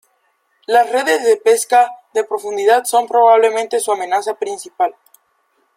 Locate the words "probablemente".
3.07-3.79